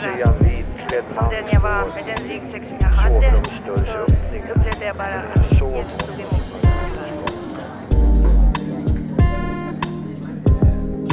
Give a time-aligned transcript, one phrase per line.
[0.00, 5.06] fundera om den jag var, med den ryggsäck som jag hade, så upplevde jag bara
[5.06, 7.18] att Jesus tog emot mig.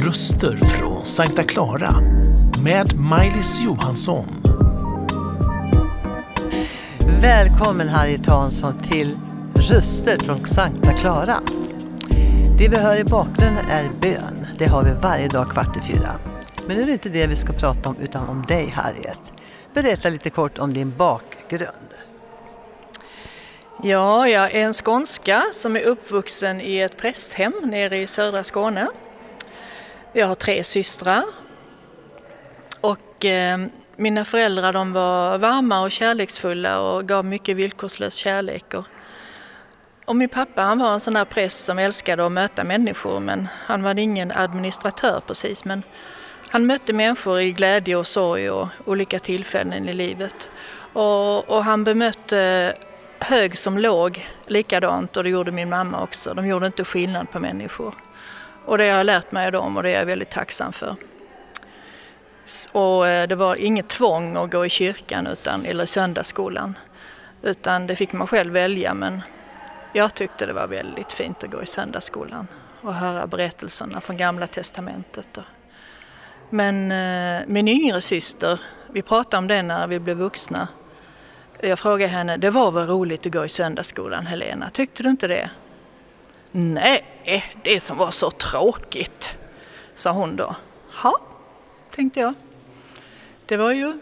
[0.06, 1.94] Röster från Sankta Clara
[2.64, 4.26] med Maj-Lis Johansson.
[7.20, 9.16] Välkommen Harriet Hansson till
[9.54, 11.40] Röster från Sankta Clara.
[12.58, 14.46] Det vi hör i bakgrunden är bön.
[14.58, 16.27] Det har vi varje dag kvart i fyra.
[16.68, 19.32] Men nu är det inte det vi ska prata om utan om dig Harriet.
[19.74, 21.94] Berätta lite kort om din bakgrund.
[23.82, 28.88] Ja, jag är en skånska som är uppvuxen i ett prästhem nere i södra Skåne.
[30.12, 31.24] Jag har tre systrar.
[32.80, 33.58] Och eh,
[33.96, 38.74] mina föräldrar de var varma och kärleksfulla och gav mycket villkorslös kärlek.
[38.74, 38.84] Och,
[40.04, 43.48] och min pappa han var en sån där präst som älskade att möta människor men
[43.54, 45.64] han var ingen administratör precis.
[45.64, 45.82] Men
[46.48, 50.50] han mötte människor i glädje och sorg och olika tillfällen i livet.
[50.92, 52.74] Och, och han bemötte
[53.18, 56.34] hög som låg likadant och det gjorde min mamma också.
[56.34, 57.94] De gjorde inte skillnad på människor.
[58.64, 60.96] Och det har jag lärt mig av dem och det är jag väldigt tacksam för.
[62.72, 66.78] Och eh, det var inget tvång att gå i kyrkan utan, eller i söndagsskolan.
[67.42, 69.22] Utan det fick man själv välja men
[69.92, 72.48] jag tyckte det var väldigt fint att gå i söndagsskolan
[72.80, 75.38] och höra berättelserna från Gamla Testamentet.
[76.50, 78.60] Men eh, min yngre syster,
[78.92, 80.68] vi pratade om det när vi blev vuxna.
[81.60, 85.26] Jag frågade henne, det var väl roligt att gå i söndagsskolan Helena, tyckte du inte
[85.26, 85.50] det?
[86.50, 87.04] Nej,
[87.64, 89.36] det som var så tråkigt,
[89.94, 90.56] sa hon då.
[91.02, 91.20] Ja,
[91.94, 92.34] tänkte jag.
[93.46, 93.92] Det var ju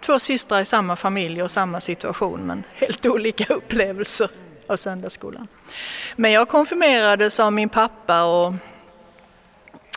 [0.00, 4.30] två systrar i samma familj och samma situation men helt olika upplevelser
[4.66, 5.48] av söndagsskolan.
[6.16, 8.54] Men jag konfirmerades av min pappa och,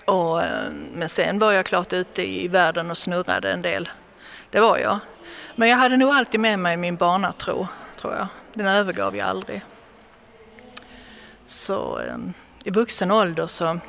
[0.10, 3.90] och eh, men sen var jag klart ute i världen och snurrade en del.
[4.52, 5.00] Det var jag.
[5.56, 7.68] Men jag hade nog alltid med mig min barnatro,
[8.02, 8.28] tror jag.
[8.54, 9.66] Den övergav jag aldrig.
[11.46, 12.34] Så ehm,
[12.64, 13.80] i vuxen ålder så,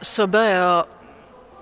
[0.00, 0.86] så började jag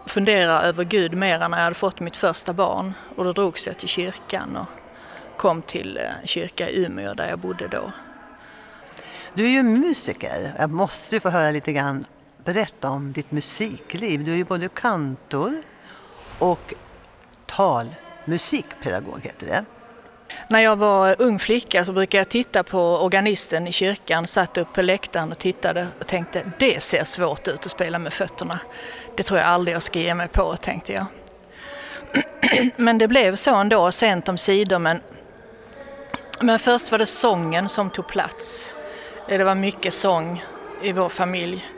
[0.06, 2.94] fundera över Gud mer när jag hade fått mitt första barn.
[3.16, 4.66] Och då drogs jag till kyrkan och
[5.36, 7.92] kom till eh, kyrka i Umeå där jag bodde då.
[9.34, 10.54] Du är ju musiker.
[10.58, 12.04] Jag måste ju få höra lite grann
[12.52, 14.24] berätta om ditt musikliv.
[14.24, 15.62] Du är ju både kantor
[16.38, 16.74] och
[17.46, 19.64] talmusikpedagog heter det.
[20.48, 24.72] När jag var ung flicka så brukade jag titta på organisten i kyrkan, satt upp
[24.72, 28.58] på läktaren och tittade och tänkte det ser svårt ut att spela med fötterna.
[29.16, 31.06] Det tror jag aldrig jag ska ge mig på, tänkte jag.
[32.76, 34.78] Men det blev så ändå, sent om sidor.
[34.78, 35.00] Men,
[36.40, 38.74] men först var det sången som tog plats.
[39.28, 40.44] Det var mycket sång
[40.82, 41.77] i vår familj.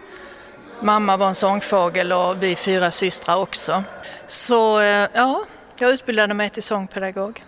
[0.82, 3.84] Mamma var en sångfågel och vi fyra systrar också.
[4.26, 5.44] Så eh, ja,
[5.78, 7.44] jag utbildade mig till sångpedagog.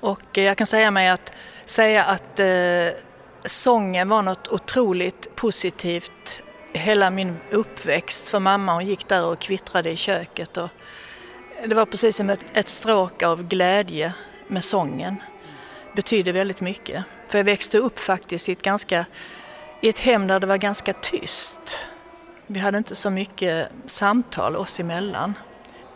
[0.00, 1.32] Och eh, jag kan säga mig att,
[1.66, 2.46] säga att eh,
[3.44, 6.42] sången var något otroligt positivt
[6.72, 8.28] hela min uppväxt.
[8.28, 10.56] För mamma hon gick där och kvittrade i köket.
[10.56, 10.68] Och
[11.66, 14.12] det var precis som ett, ett stråk av glädje
[14.46, 15.22] med sången.
[15.86, 17.04] Det betydde väldigt mycket.
[17.28, 19.04] För jag växte upp faktiskt i ett, ganska,
[19.80, 21.78] i ett hem där det var ganska tyst.
[22.46, 25.34] Vi hade inte så mycket samtal oss emellan.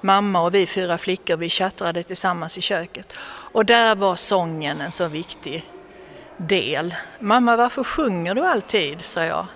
[0.01, 3.13] Mamma och vi fyra flickor, vi tjattrade tillsammans i köket.
[3.53, 5.71] Och där var sången en så viktig
[6.37, 6.95] del.
[7.19, 9.05] Mamma, varför sjunger du alltid?
[9.05, 9.47] sa jag.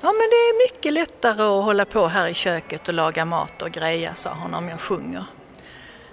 [0.00, 3.62] Ja, men det är mycket lättare att hålla på här i köket och laga mat
[3.62, 5.24] och greja, sa hon, om jag sjunger.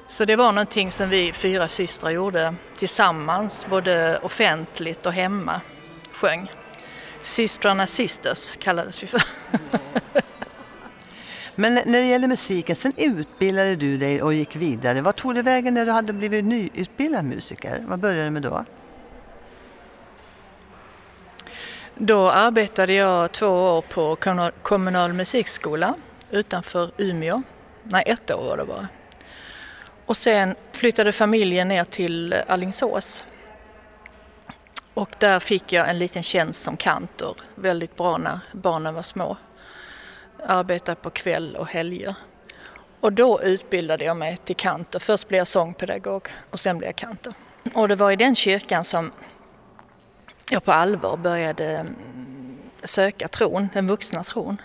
[0.08, 5.62] Så det var någonting som vi fyra systrar gjorde tillsammans, både offentligt och hemma,
[6.14, 6.52] sjöng.
[7.22, 9.22] Systrarna Sisters kallades vi för.
[11.62, 15.02] Men när det gäller musiken, sen utbildade du dig och gick vidare.
[15.02, 17.84] Vad tog det vägen när du hade blivit nyutbildad musiker?
[17.88, 18.66] Vad började du med då?
[21.96, 24.18] Då arbetade jag två år på
[24.62, 25.96] kommunal musikskola
[26.32, 27.42] utanför Umeå.
[27.84, 28.88] Nej, ett år var det bara.
[30.06, 33.24] Och sen flyttade familjen ner till Allingsås.
[34.94, 39.38] Och där fick jag en liten tjänst som kantor, väldigt bra när barnen var små
[40.46, 42.16] arbetar på kväll och helger.
[43.00, 45.00] Och då utbildade jag mig till kantor.
[45.00, 47.34] Först blev jag sångpedagog och sen blev jag kantor.
[47.74, 49.12] Och det var i den kyrkan som
[50.50, 54.62] jag på allvar började mm, söka tron, den vuxna tron.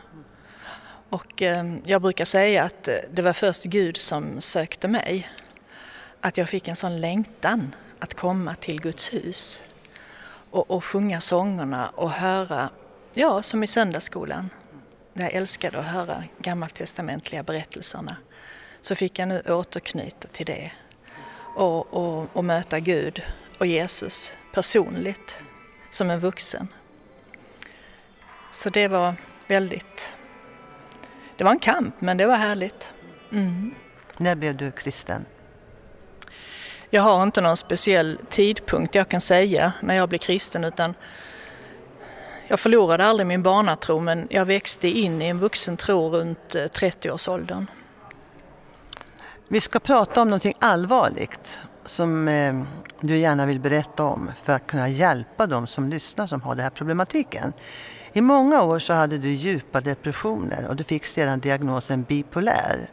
[1.10, 5.30] Och ehm, jag brukar säga att eh, det var först Gud som sökte mig.
[6.20, 9.62] Att jag fick en sån längtan att komma till Guds hus
[10.50, 12.70] och, och sjunga sångerna och höra,
[13.14, 14.50] ja som i söndagsskolan,
[15.24, 18.16] jag älskade att höra gammaltestamentliga berättelserna
[18.80, 20.72] så fick jag nu återknyta till det
[21.56, 23.22] och, och, och möta Gud
[23.58, 25.38] och Jesus personligt
[25.90, 26.68] som en vuxen.
[28.52, 29.14] Så det var
[29.46, 30.10] väldigt...
[31.36, 32.92] Det var en kamp, men det var härligt.
[33.32, 33.74] Mm.
[34.18, 35.26] När blev du kristen?
[36.90, 40.94] Jag har inte någon speciell tidpunkt jag kan säga när jag blev kristen utan
[42.48, 46.58] jag förlorade aldrig min barnatro men jag växte in i en vuxen tro runt eh,
[46.58, 47.66] 30-årsåldern.
[49.48, 52.62] Vi ska prata om någonting allvarligt som eh,
[53.00, 56.64] du gärna vill berätta om för att kunna hjälpa de som lyssnar som har den
[56.64, 57.52] här problematiken.
[58.12, 62.90] I många år så hade du djupa depressioner och du fick sedan diagnosen bipolär.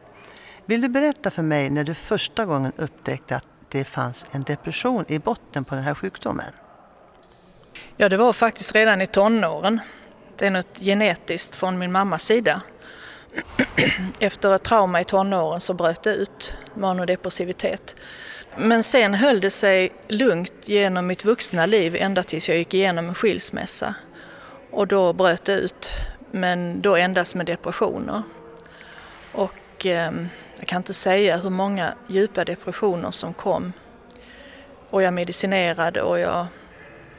[0.65, 5.05] Vill du berätta för mig när du första gången upptäckte att det fanns en depression
[5.07, 6.53] i botten på den här sjukdomen?
[7.97, 9.79] Ja, det var faktiskt redan i tonåren.
[10.37, 12.61] Det är något genetiskt från min mammas sida.
[14.19, 17.95] Efter ett trauma i tonåren så bröt det ut manodepressivitet.
[18.57, 23.07] Men sen höll det sig lugnt genom mitt vuxna liv ända tills jag gick igenom
[23.07, 23.95] en skilsmässa.
[24.71, 25.91] Och då bröt det ut,
[26.31, 28.21] men då endast med depressioner.
[29.31, 30.11] Och eh,
[30.57, 33.73] jag kan inte säga hur många djupa depressioner som kom.
[34.89, 36.47] Och jag medicinerade och jag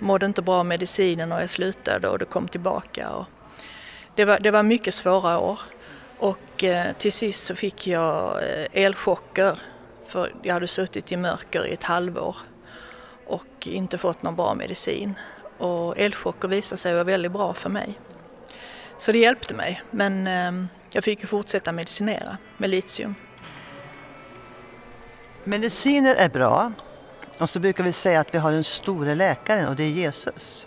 [0.04, 3.10] mådde inte bra av medicinen och jag slutade och det kom tillbaka.
[3.10, 3.26] Och
[4.14, 5.60] det, var, det var mycket svåra år.
[6.18, 9.58] Och eh, till sist så fick jag eh, elchocker
[10.06, 12.36] för jag hade suttit i mörker i ett halvår
[13.26, 15.14] och inte fått någon bra medicin.
[15.58, 17.98] Och elchocker visade sig vara väldigt bra för mig.
[18.98, 23.14] Så det hjälpte mig, men ehm, jag fick ju fortsätta medicinera med litium.
[25.44, 26.72] Mediciner är bra
[27.38, 30.66] och så brukar vi säga att vi har den store läkaren och det är Jesus.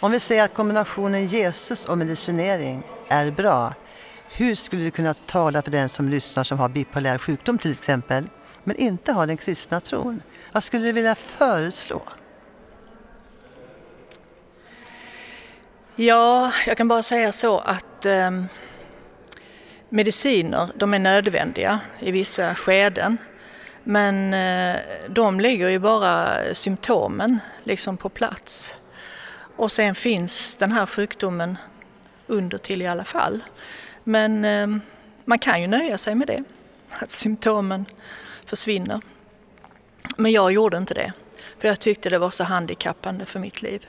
[0.00, 3.74] Om vi säger att kombinationen Jesus och medicinering är bra,
[4.32, 8.28] hur skulle du kunna tala för den som lyssnar som har bipolär sjukdom till exempel,
[8.64, 10.22] men inte har den kristna tron?
[10.52, 12.02] Vad skulle du vilja föreslå?
[15.96, 18.30] Ja, jag kan bara säga så att eh,
[19.88, 23.18] mediciner, de är nödvändiga i vissa skeden.
[23.84, 28.76] Men eh, de lägger ju bara symptomen liksom på plats.
[29.56, 31.58] Och sen finns den här sjukdomen
[32.26, 33.42] under till i alla fall.
[34.04, 34.80] Men ehm,
[35.24, 36.44] man kan ju nöja sig med det,
[36.90, 37.86] att symptomen
[38.44, 39.00] försvinner.
[40.16, 41.12] Men jag gjorde inte det,
[41.58, 43.86] för jag tyckte det var så handikappande för mitt liv.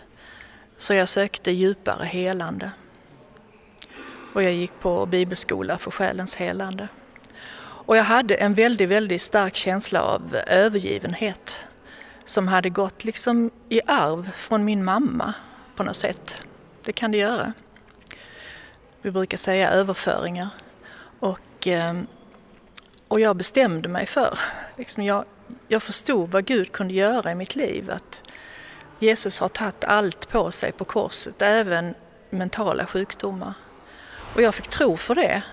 [0.77, 2.71] Så jag sökte djupare helande.
[4.33, 6.87] Och jag gick på bibelskola för själens helande.
[7.91, 11.65] Och jag hade en väldigt, väldigt stark känsla av övergivenhet
[12.25, 15.33] som hade gått liksom i arv från min mamma
[15.75, 16.37] på något sätt.
[16.83, 17.53] Det kan det göra.
[19.01, 20.49] Vi brukar säga överföringar.
[21.19, 22.07] Och, ehm,
[23.07, 24.39] och jag bestämde mig för,
[24.77, 25.25] liksom jag,
[25.67, 27.91] jag förstod vad Gud kunde göra i mitt liv.
[27.91, 28.21] Att
[28.99, 31.95] Jesus har tagit allt på sig på korset, även
[32.29, 33.53] mentala sjukdomar.
[34.35, 35.43] Och jag fick tro för det.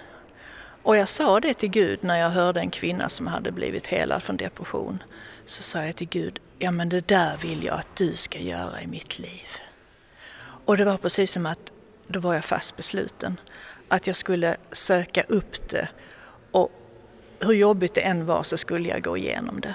[0.88, 4.22] Och jag sa det till Gud när jag hörde en kvinna som hade blivit helad
[4.22, 5.02] från depression.
[5.44, 8.82] Så sa jag till Gud, ja men det där vill jag att du ska göra
[8.82, 9.48] i mitt liv.
[10.64, 11.72] Och det var precis som att
[12.06, 13.40] då var jag fast besluten.
[13.88, 15.88] Att jag skulle söka upp det
[16.52, 16.72] och
[17.40, 19.74] hur jobbigt det än var så skulle jag gå igenom det.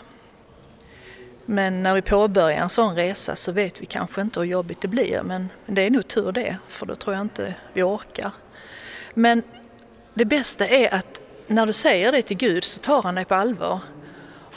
[1.46, 4.88] Men när vi påbörjar en sån resa så vet vi kanske inte hur jobbigt det
[4.88, 8.32] blir men det är nog tur det för då tror jag inte vi orkar.
[9.14, 9.44] Men
[10.14, 13.36] det bästa är att när du säger det till Gud så tar han dig på
[13.36, 13.80] allvar.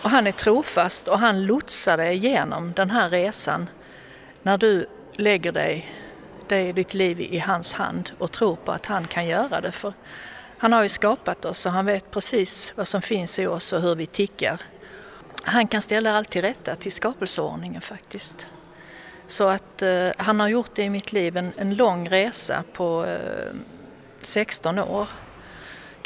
[0.03, 3.69] Och han är trofast och han lotsar dig igenom den här resan
[4.43, 5.93] när du lägger dig,
[6.49, 9.73] dig ditt liv i hans hand och tror på att han kan göra det.
[9.73, 9.93] För
[10.59, 13.81] han har ju skapat oss och han vet precis vad som finns i oss och
[13.81, 14.61] hur vi tickar.
[15.43, 18.47] Han kan ställa allt till rätta till skapelseordningen faktiskt.
[19.29, 23.05] Så att eh, han har gjort det i mitt liv, en, en lång resa på
[23.05, 23.55] eh,
[24.21, 25.09] 16 år.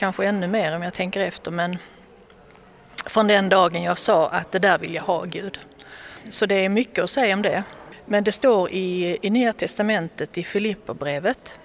[0.01, 1.79] Kanske ännu mer om jag tänker efter men
[3.07, 5.59] från den dagen jag sa att det där vill jag ha Gud.
[6.31, 7.63] Så det är mycket att säga om det.
[8.07, 11.59] Men det står i, i Nya Testamentet i Filipperbrevet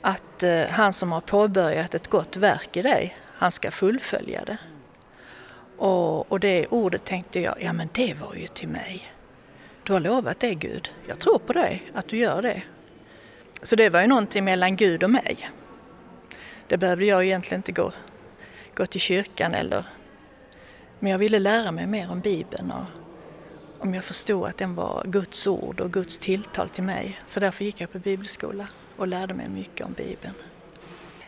[0.00, 4.58] att eh, han som har påbörjat ett gott verk i dig, han ska fullfölja det.
[5.78, 9.12] Och, och det ordet tänkte jag, ja men det var ju till mig.
[9.82, 10.90] Du har lovat det Gud.
[11.08, 12.62] Jag tror på dig, att du gör det.
[13.62, 15.50] Så det var ju någonting mellan Gud och mig.
[16.70, 17.92] Det behövde jag egentligen inte gå,
[18.74, 19.84] gå till kyrkan eller...
[20.98, 22.84] Men jag ville lära mig mer om Bibeln och
[23.78, 27.20] om jag förstod att den var Guds ord och Guds tilltal till mig.
[27.26, 30.34] Så därför gick jag på bibelskola och lärde mig mycket om Bibeln.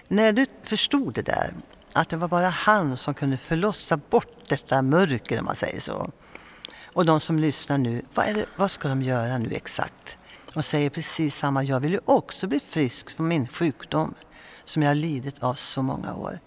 [0.09, 1.55] När du förstod det där,
[1.93, 6.11] att det var bara han som kunde förlossa bort detta mörker om man säger så.
[6.93, 10.17] Och de som lyssnar nu, vad, det, vad ska de göra nu exakt?
[10.55, 14.15] Och säger precis samma, jag vill ju också bli frisk från min sjukdom
[14.65, 16.39] som jag lidit av så många år.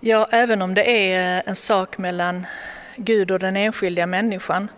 [0.00, 2.46] Ja, även om det är eh, en sak mellan
[2.96, 4.68] Gud och den enskilda människan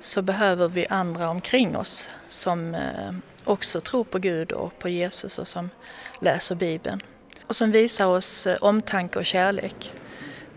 [0.00, 3.12] så behöver vi andra omkring oss som eh,
[3.44, 5.70] också tror på Gud och på Jesus och som
[6.20, 7.02] läser Bibeln.
[7.46, 9.92] Och som visar oss eh, omtanke och kärlek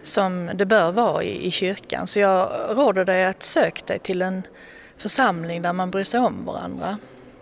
[0.03, 2.07] som det bör vara i, i kyrkan.
[2.07, 4.43] Så jag råder dig att söka dig till en
[4.97, 6.97] församling där man bryr sig om varandra.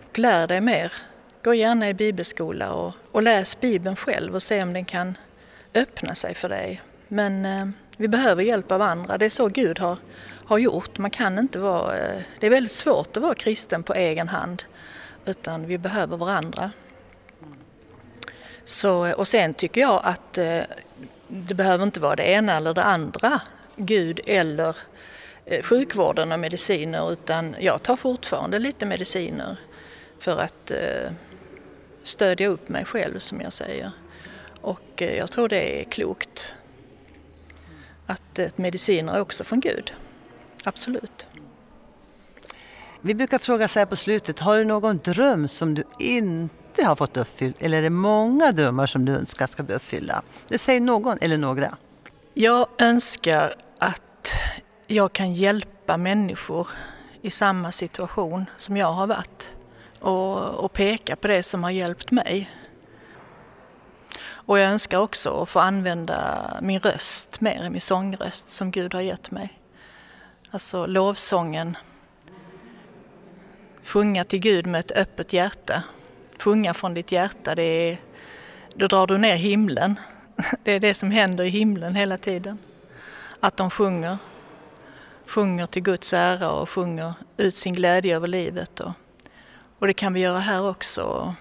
[0.08, 0.92] och Lär dig mer.
[1.42, 5.18] Gå gärna i bibelskola och, och läs Bibeln själv och se om den kan
[5.74, 6.82] öppna sig för dig.
[7.08, 9.18] Men eh, vi behöver hjälp av andra.
[9.18, 9.98] Det är så Gud har,
[10.44, 10.98] har gjort.
[10.98, 14.62] Man kan inte vara, eh, det är väldigt svårt att vara kristen på egen hand.
[15.24, 16.70] Utan vi behöver varandra.
[18.64, 20.60] Så, eh, och sen tycker jag att eh,
[21.28, 23.40] det behöver inte vara det ena eller det andra,
[23.76, 24.76] Gud eller
[25.44, 29.56] eh, sjukvården och mediciner, utan jag tar fortfarande lite mediciner
[30.18, 31.10] för att eh,
[32.08, 33.90] stödja upp mig själv som jag säger.
[34.60, 36.54] Och eh, jag tror det är klokt.
[38.06, 39.92] Att eh, mediciner är också från Gud.
[40.64, 41.26] Absolut.
[43.00, 46.96] Vi brukar fråga så här på slutet, har du någon dröm som du inte har
[46.96, 47.54] fått uppfylld?
[47.58, 50.22] Eller är det många drömmar som du önskar ska bli uppfyllda?
[50.48, 51.76] Det säger någon eller några.
[52.34, 54.32] Jag önskar att
[54.86, 56.68] jag kan hjälpa människor
[57.22, 59.50] i samma situation som jag har varit
[60.00, 62.50] och, och peka på det som har hjälpt mig.
[64.48, 69.00] Och jag önskar också att få använda min röst mer, min sångröst som Gud har
[69.00, 69.58] gett mig.
[70.50, 71.76] Alltså lovsången.
[73.84, 75.82] Sjunga till Gud med ett öppet hjärta.
[76.38, 78.00] Sjunga från ditt hjärta, det är,
[78.74, 80.00] då drar du ner himlen.
[80.64, 82.58] Det är det som händer i himlen hela tiden.
[83.40, 84.18] Att de sjunger.
[85.26, 88.80] Sjunger till Guds ära och sjunger ut sin glädje över livet.
[88.80, 88.92] Och,
[89.78, 91.34] och det kan vi göra här också.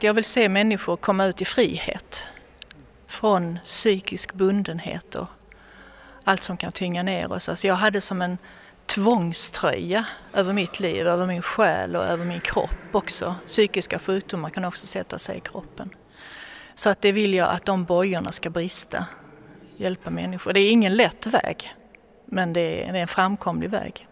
[0.00, 2.26] Jag vill se människor komma ut i frihet
[3.06, 5.26] från psykisk bundenhet och
[6.24, 7.48] allt som kan tynga ner oss.
[7.48, 8.38] Alltså jag hade som en
[8.86, 13.34] tvångströja över mitt liv, över min själ och över min kropp också.
[13.46, 15.90] Psykiska sjukdomar kan också sätta sig i kroppen.
[16.74, 19.06] Så att det vill jag att de bojorna ska brista,
[19.76, 20.52] hjälpa människor.
[20.52, 21.74] Det är ingen lätt väg,
[22.26, 24.06] men det är en framkomlig väg.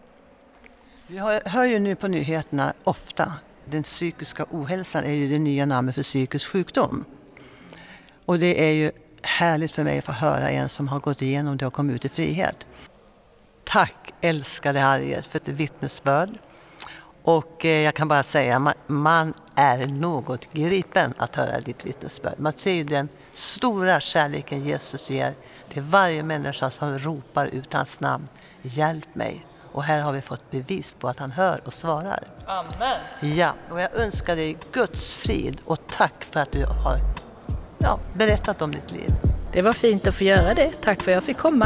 [1.11, 3.33] Vi hör ju nu på nyheterna ofta
[3.65, 7.05] den psykiska ohälsan är ju det nya namnet för psykisk sjukdom.
[8.25, 11.57] Och det är ju härligt för mig att få höra en som har gått igenom
[11.57, 12.67] det och kommit ut i frihet.
[13.63, 16.29] Tack älskade Harriet för ett vittnesbörd.
[17.23, 22.39] Och eh, jag kan bara säga, man är något gripen att höra ditt vittnesbörd.
[22.39, 25.33] Man ser ju den stora kärleken Jesus ger
[25.73, 28.27] till varje människa som ropar ut hans namn.
[28.61, 29.45] Hjälp mig.
[29.71, 32.23] Och här har vi fått bevis på att han hör och svarar.
[32.45, 33.35] Amen.
[33.37, 36.99] Ja, och jag önskar dig Guds frid och tack för att du har
[37.77, 39.15] ja, berättat om ditt liv.
[39.53, 40.71] Det var fint att få göra det.
[40.81, 41.65] Tack för att jag fick komma.